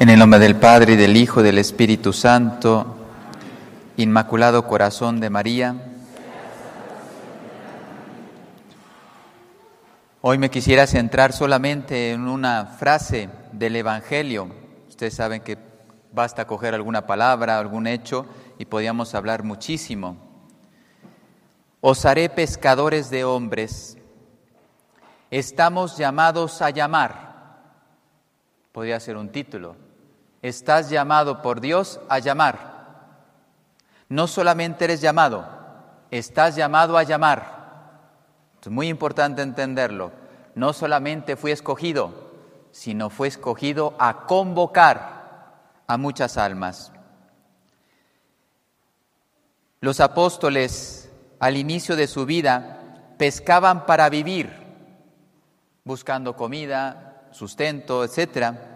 [0.00, 2.96] En el nombre del Padre, y del Hijo, y del Espíritu Santo,
[3.98, 5.76] Inmaculado Corazón de María.
[10.22, 14.48] Hoy me quisiera centrar solamente en una frase del Evangelio.
[14.88, 15.58] Ustedes saben que
[16.12, 18.24] basta coger alguna palabra, algún hecho,
[18.56, 20.16] y podíamos hablar muchísimo.
[21.82, 23.98] Os haré pescadores de hombres.
[25.30, 27.34] Estamos llamados a llamar.
[28.72, 29.89] Podría ser un título
[30.42, 32.58] Estás llamado por Dios a llamar.
[34.08, 35.46] No solamente eres llamado,
[36.10, 37.60] estás llamado a llamar.
[38.60, 40.12] Es muy importante entenderlo.
[40.54, 42.30] No solamente fui escogido,
[42.72, 45.52] sino fue escogido a convocar
[45.86, 46.90] a muchas almas.
[49.80, 54.50] Los apóstoles al inicio de su vida pescaban para vivir,
[55.84, 58.69] buscando comida, sustento, etcétera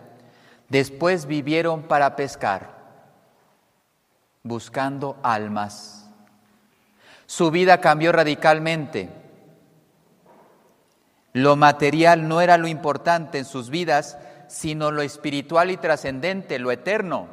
[0.75, 2.75] Después vivieron para pescar,
[4.43, 6.11] buscando almas.
[7.27, 9.09] Su vida cambió radicalmente.
[11.33, 16.73] Lo material no era lo importante en sus vidas, sino lo espiritual y trascendente, lo
[16.73, 17.29] eterno.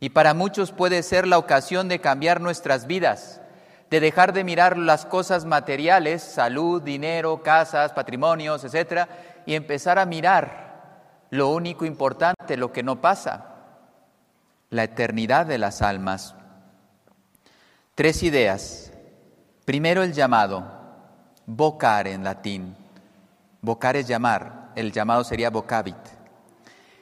[0.00, 3.40] Y para muchos puede ser la ocasión de cambiar nuestras vidas,
[3.88, 9.08] de dejar de mirar las cosas materiales, salud, dinero, casas, patrimonios, etcétera,
[9.46, 10.63] y empezar a mirar
[11.34, 13.56] lo único importante, lo que no pasa,
[14.70, 16.36] la eternidad de las almas.
[17.96, 18.92] Tres ideas.
[19.64, 20.64] Primero el llamado,
[21.46, 22.76] vocar en latín.
[23.62, 25.96] Vocar es llamar, el llamado sería vocabit.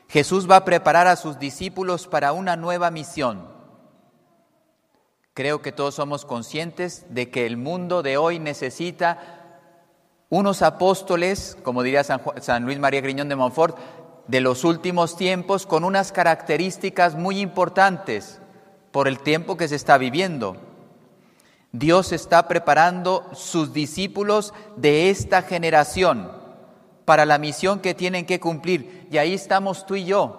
[0.08, 3.46] Jesús va a preparar a sus discípulos para una nueva misión.
[5.34, 9.42] Creo que todos somos conscientes de que el mundo de hoy necesita
[10.30, 13.76] unos apóstoles, como diría San, San Luis María Griñón de Montfort,
[14.28, 18.40] de los últimos tiempos con unas características muy importantes
[18.90, 20.56] por el tiempo que se está viviendo.
[21.72, 26.30] Dios está preparando sus discípulos de esta generación
[27.04, 29.08] para la misión que tienen que cumplir.
[29.10, 30.38] Y ahí estamos tú y yo.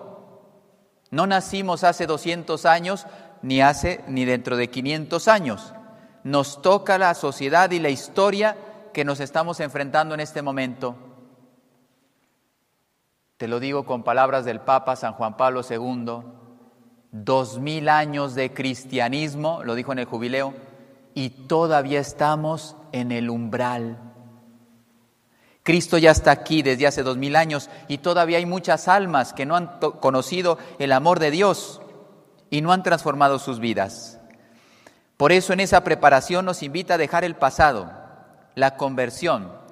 [1.10, 3.08] No nacimos hace 200 años,
[3.42, 5.74] ni hace ni dentro de 500 años.
[6.24, 8.56] Nos toca la sociedad y la historia
[8.94, 10.96] que nos estamos enfrentando en este momento.
[13.44, 16.24] Te lo digo con palabras del Papa San Juan Pablo II,
[17.12, 20.54] dos mil años de cristianismo, lo dijo en el jubileo,
[21.14, 24.00] y todavía estamos en el umbral.
[25.62, 29.46] Cristo ya está aquí desde hace dos mil años y todavía hay muchas almas que
[29.46, 31.82] no han conocido el amor de Dios
[32.50, 34.22] y no han transformado sus vidas.
[35.18, 37.92] Por eso en esa preparación nos invita a dejar el pasado,
[38.56, 39.63] la conversión,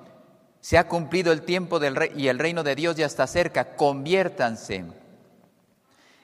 [0.62, 3.76] se ha cumplido el tiempo del rey y el reino de Dios ya está cerca.
[3.76, 4.86] Conviértanse.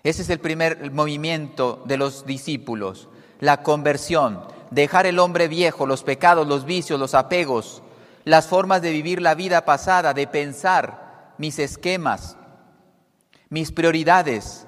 [0.03, 3.09] Ese es el primer movimiento de los discípulos,
[3.39, 7.81] la conversión, dejar el hombre viejo, los pecados, los vicios, los apegos,
[8.23, 12.37] las formas de vivir la vida pasada, de pensar, mis esquemas,
[13.49, 14.67] mis prioridades.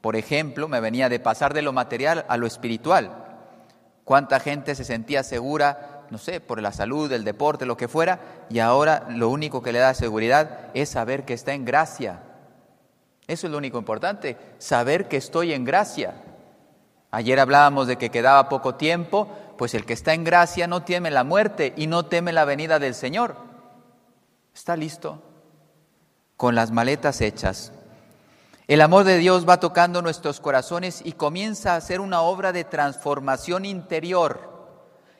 [0.00, 3.24] Por ejemplo, me venía de pasar de lo material a lo espiritual.
[4.04, 8.20] ¿Cuánta gente se sentía segura no sé, por la salud, el deporte, lo que fuera,
[8.48, 12.22] y ahora lo único que le da seguridad es saber que está en gracia.
[13.26, 16.14] Eso es lo único importante, saber que estoy en gracia.
[17.10, 19.28] Ayer hablábamos de que quedaba poco tiempo,
[19.58, 22.78] pues el que está en gracia no teme la muerte y no teme la venida
[22.78, 23.36] del Señor.
[24.54, 25.22] Está listo,
[26.36, 27.72] con las maletas hechas.
[28.68, 32.64] El amor de Dios va tocando nuestros corazones y comienza a hacer una obra de
[32.64, 34.55] transformación interior.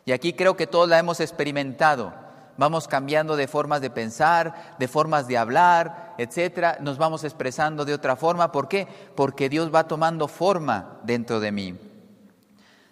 [0.07, 2.15] Y aquí creo que todos la hemos experimentado.
[2.57, 6.79] Vamos cambiando de formas de pensar, de formas de hablar, etcétera.
[6.81, 8.53] Nos vamos expresando de otra forma.
[8.53, 8.87] ¿Por qué?
[9.17, 11.75] Porque Dios va tomando forma dentro de mí.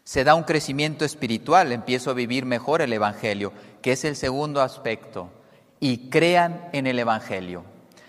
[0.02, 4.60] Se da un crecimiento espiritual, empiezo a vivir mejor el Evangelio, que es el segundo
[4.60, 5.30] aspecto.
[5.78, 7.64] Y crean en el Evangelio.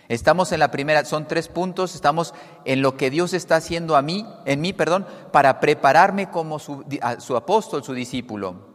[0.10, 2.34] Estamos en la primera, son tres puntos, estamos
[2.66, 6.84] en lo que Dios está haciendo a mí, en mí, perdón, para prepararme como su,
[7.20, 8.75] su apóstol, su discípulo.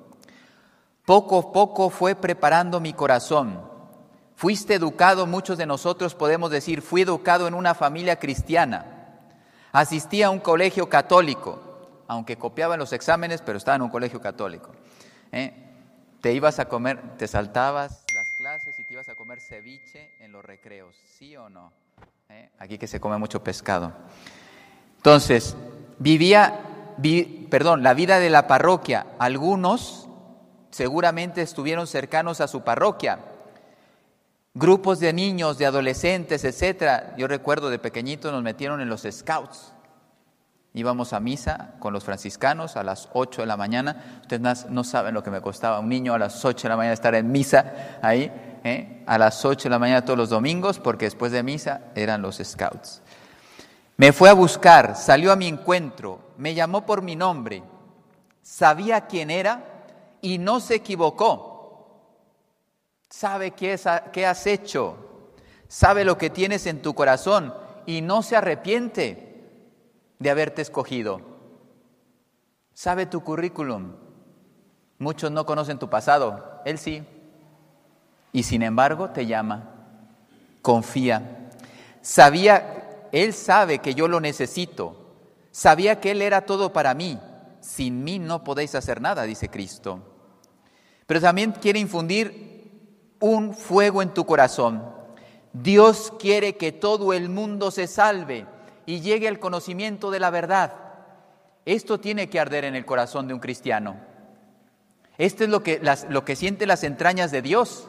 [1.11, 3.69] Poco a poco fue preparando mi corazón.
[4.37, 9.19] Fuiste educado, muchos de nosotros podemos decir, fui educado en una familia cristiana.
[9.73, 14.71] Asistí a un colegio católico, aunque copiaba los exámenes, pero estaba en un colegio católico.
[15.33, 15.53] ¿eh?
[16.21, 20.31] Te ibas a comer, te saltabas las clases y te ibas a comer ceviche en
[20.31, 21.73] los recreos, ¿sí o no?
[22.29, 22.51] ¿Eh?
[22.61, 23.93] Aquí que se come mucho pescado.
[24.99, 25.57] Entonces,
[25.99, 26.61] vivía,
[27.51, 29.09] perdón, la vida de la parroquia.
[29.19, 30.07] Algunos
[30.71, 33.19] seguramente estuvieron cercanos a su parroquia.
[34.53, 37.15] grupos de niños, de adolescentes, etcétera.
[37.17, 39.73] Yo recuerdo de pequeñito nos metieron en los scouts.
[40.73, 44.21] Íbamos a misa con los franciscanos a las 8 de la mañana.
[44.23, 46.95] Ustedes no saben lo que me costaba un niño a las 8 de la mañana
[46.95, 48.31] estar en misa ahí,
[48.63, 49.03] ¿eh?
[49.07, 52.39] a las 8 de la mañana todos los domingos, porque después de misa eran los
[52.43, 53.03] scouts.
[53.97, 57.63] Me fue a buscar, salió a mi encuentro, me llamó por mi nombre,
[58.43, 59.80] sabía quién era
[60.21, 61.49] y no se equivocó.
[63.09, 63.79] Sabe qué,
[64.13, 64.97] qué has hecho,
[65.69, 67.55] sabe lo que tienes en tu corazón
[67.87, 69.31] y no se arrepiente
[70.19, 71.21] de haberte escogido.
[72.75, 73.93] Sabe tu currículum.
[74.99, 77.03] Muchos no conocen tu pasado, Él sí.
[78.33, 79.75] Y sin embargo te llama.
[80.63, 81.51] Confía.
[82.01, 84.97] Sabía, Él sabe que yo lo necesito.
[85.51, 87.19] Sabía que Él era todo para mí.
[87.61, 90.03] Sin mí no podéis hacer nada, dice Cristo.
[91.07, 94.85] Pero también quiere infundir un fuego en tu corazón.
[95.53, 98.47] Dios quiere que todo el mundo se salve
[98.87, 100.75] y llegue al conocimiento de la verdad.
[101.65, 103.97] Esto tiene que arder en el corazón de un cristiano.
[105.19, 107.89] Esto es lo que, lo que siente las entrañas de Dios.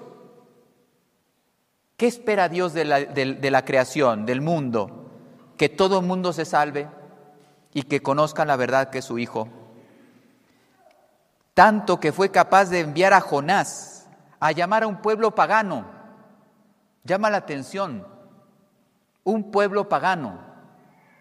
[1.96, 5.12] ¿Qué espera Dios de la, de la creación, del mundo?
[5.58, 6.90] Que todo el mundo se salve
[7.74, 9.61] y que conozcan la verdad que es su Hijo.
[11.54, 14.10] Tanto que fue capaz de enviar a Jonás
[14.40, 15.86] a llamar a un pueblo pagano.
[17.04, 18.08] Llama la atención,
[19.24, 20.52] un pueblo pagano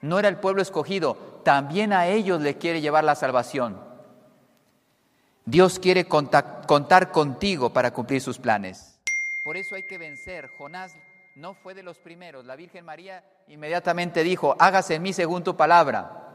[0.02, 3.80] no era el pueblo escogido, también a ellos le quiere llevar la salvación.
[5.44, 8.98] Dios quiere contar contigo para cumplir sus planes.
[9.44, 10.48] Por eso hay que vencer.
[10.58, 10.94] Jonás
[11.34, 12.44] no fue de los primeros.
[12.44, 16.26] La Virgen María inmediatamente dijo, hágase en mí según tu palabra.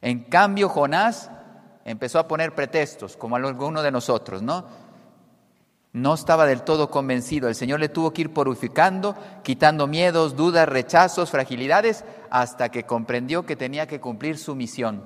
[0.00, 1.30] En cambio, Jonás
[1.86, 4.66] empezó a poner pretextos, como alguno de nosotros, ¿no?
[5.92, 7.48] No estaba del todo convencido.
[7.48, 13.46] El Señor le tuvo que ir purificando, quitando miedos, dudas, rechazos, fragilidades, hasta que comprendió
[13.46, 15.04] que tenía que cumplir su misión.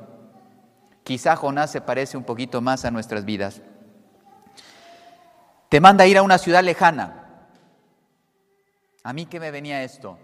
[1.04, 3.60] Quizá Jonás se parece un poquito más a nuestras vidas.
[5.68, 7.46] Te manda a ir a una ciudad lejana.
[9.04, 10.18] ¿A mí qué me venía esto?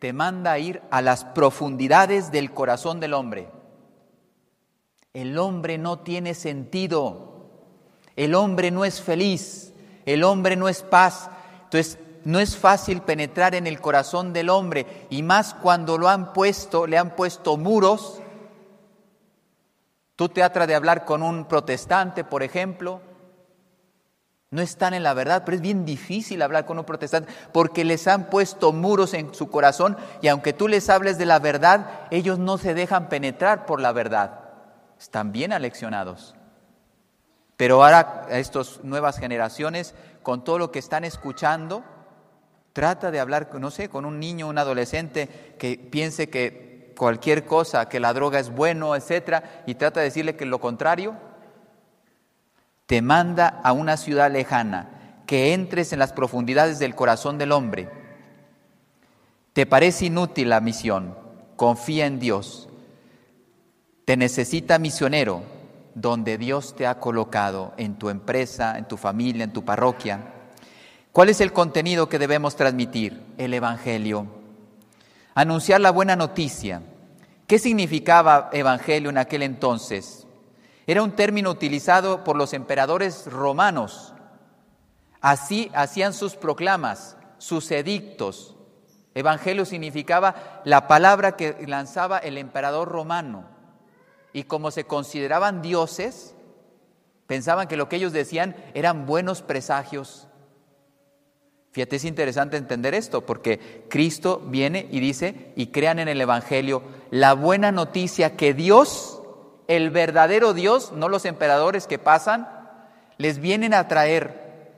[0.00, 3.61] Te manda a ir a las profundidades del corazón del hombre.
[5.14, 7.50] El hombre no tiene sentido.
[8.16, 9.72] El hombre no es feliz.
[10.06, 11.30] El hombre no es paz.
[11.64, 16.32] Entonces, no es fácil penetrar en el corazón del hombre y más cuando lo han
[16.32, 18.20] puesto, le han puesto muros.
[20.16, 23.00] Tú tratas de hablar con un protestante, por ejemplo,
[24.50, 28.06] no están en la verdad, pero es bien difícil hablar con un protestante porque les
[28.06, 32.38] han puesto muros en su corazón y aunque tú les hables de la verdad, ellos
[32.38, 34.41] no se dejan penetrar por la verdad.
[35.02, 36.36] Están bien aleccionados.
[37.56, 41.82] Pero ahora a estas nuevas generaciones, con todo lo que están escuchando,
[42.72, 47.88] trata de hablar, no sé, con un niño, un adolescente que piense que cualquier cosa,
[47.88, 51.16] que la droga es bueno, etcétera, y trata de decirle que lo contrario.
[52.86, 57.90] Te manda a una ciudad lejana, que entres en las profundidades del corazón del hombre.
[59.52, 61.18] Te parece inútil la misión,
[61.56, 62.68] confía en Dios.
[64.04, 65.42] Te necesita misionero,
[65.94, 70.32] donde Dios te ha colocado, en tu empresa, en tu familia, en tu parroquia.
[71.12, 73.22] ¿Cuál es el contenido que debemos transmitir?
[73.38, 74.26] El Evangelio.
[75.34, 76.82] Anunciar la buena noticia.
[77.46, 80.26] ¿Qué significaba Evangelio en aquel entonces?
[80.86, 84.14] Era un término utilizado por los emperadores romanos.
[85.20, 88.56] Así hacían sus proclamas, sus edictos.
[89.14, 93.51] Evangelio significaba la palabra que lanzaba el emperador romano
[94.32, 96.34] y como se consideraban dioses,
[97.26, 100.28] pensaban que lo que ellos decían eran buenos presagios.
[101.72, 106.82] Fíjate, es interesante entender esto, porque Cristo viene y dice, y crean en el Evangelio,
[107.10, 109.22] la buena noticia que Dios,
[109.68, 112.46] el verdadero Dios, no los emperadores que pasan,
[113.16, 114.70] les vienen a traer.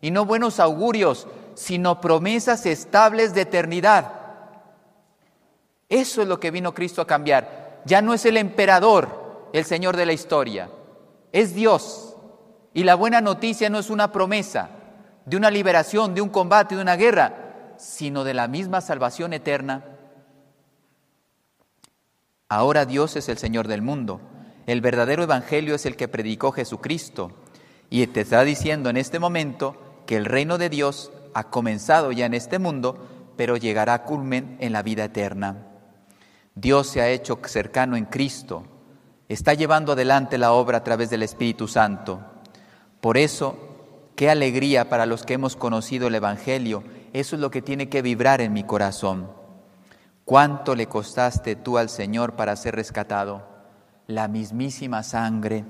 [0.00, 4.12] Y no buenos augurios, sino promesas estables de eternidad.
[5.88, 9.96] Eso es lo que vino Cristo a cambiar ya no es el emperador el Señor
[9.96, 10.68] de la historia,
[11.32, 12.14] es Dios.
[12.74, 14.68] Y la buena noticia no es una promesa
[15.24, 19.84] de una liberación, de un combate, de una guerra, sino de la misma salvación eterna.
[22.48, 24.20] Ahora Dios es el Señor del mundo.
[24.66, 27.32] El verdadero Evangelio es el que predicó Jesucristo.
[27.88, 29.76] Y te está diciendo en este momento
[30.06, 34.56] que el reino de Dios ha comenzado ya en este mundo, pero llegará a culmen
[34.60, 35.65] en la vida eterna.
[36.56, 38.64] Dios se ha hecho cercano en Cristo,
[39.28, 42.20] está llevando adelante la obra a través del Espíritu Santo.
[43.00, 43.66] Por eso
[44.16, 46.82] Qué alegría para los que hemos conocido el Evangelio.
[47.12, 49.30] Eso es lo que tiene que vibrar en mi corazón.
[50.24, 53.46] ¿Cuánto le costaste tú al Señor para ser rescatado?
[54.06, 55.66] La mismísima sangre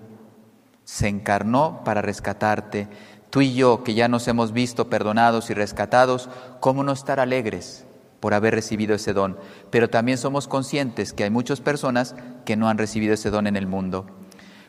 [0.84, 2.88] se encarnó para rescatarte.
[3.30, 6.28] Tú y yo, que ya nos hemos visto perdonados y rescatados,
[6.60, 7.84] ¿cómo no estar alegres
[8.20, 9.38] por haber recibido ese don?
[9.70, 13.56] Pero también somos conscientes que hay muchas personas que no han recibido ese don en
[13.56, 14.06] el mundo.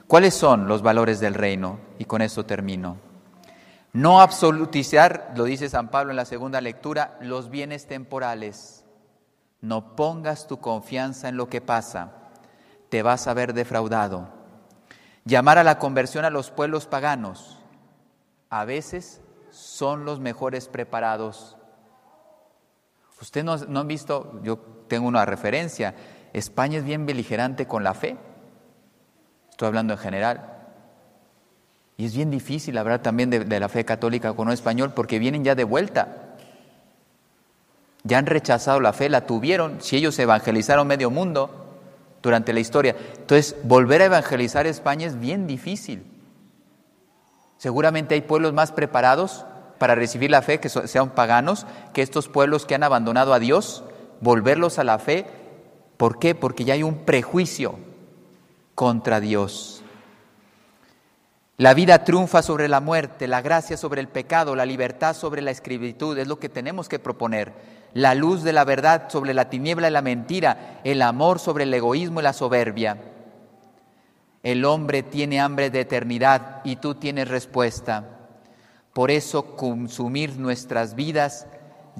[0.07, 1.79] ¿Cuáles son los valores del reino?
[1.99, 2.97] Y con esto termino.
[3.93, 8.85] No absolutizar, lo dice San Pablo en la segunda lectura, los bienes temporales.
[9.59, 12.11] No pongas tu confianza en lo que pasa,
[12.89, 14.29] te vas a ver defraudado.
[15.25, 17.57] Llamar a la conversión a los pueblos paganos.
[18.49, 21.57] A veces son los mejores preparados.
[23.21, 24.57] Ustedes no, no han visto, yo
[24.87, 25.95] tengo una referencia,
[26.33, 28.17] España es bien beligerante con la fe.
[29.49, 30.57] Estoy hablando en general.
[31.97, 35.43] Y es bien difícil hablar también de, la fe católica con un español porque vienen
[35.43, 36.35] ya de vuelta.
[38.03, 41.49] Ya han rechazado la fe, la tuvieron, si ellos evangelizaron medio mundo
[42.21, 42.95] durante la historia.
[43.17, 46.05] Entonces, volver a evangelizar España es bien difícil.
[47.57, 49.45] Seguramente hay pueblos más preparados
[49.77, 53.83] para recibir la fe, que sean paganos, que estos pueblos que han abandonado a Dios,
[54.21, 55.25] volverlos a la fe.
[55.97, 56.35] ¿Por qué?
[56.35, 57.79] Porque ya hay un prejuicio
[58.75, 59.83] contra Dios.
[61.57, 65.49] La vida triunfa sobre la muerte, la gracia sobre el pecado, la libertad sobre la
[65.49, 67.51] esclavitud, es lo que tenemos que proponer.
[67.93, 71.73] La luz de la verdad sobre la tiniebla y la mentira, el amor sobre el
[71.73, 72.97] egoísmo y la soberbia.
[74.43, 78.16] El hombre tiene hambre de eternidad y tú tienes respuesta.
[78.97, 81.45] Por eso consumir nuestras vidas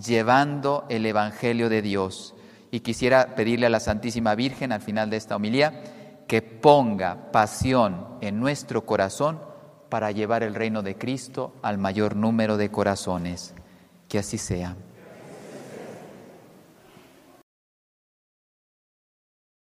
[0.03, 2.33] llevando el Evangelio de Dios.
[2.71, 8.17] Y quisiera pedirle a la Santísima Virgen al final de esta homilía que ponga pasión
[8.21, 9.39] en nuestro corazón
[9.89, 13.53] para llevar el reino de Cristo al mayor número de corazones.
[14.09, 14.75] Que así sea.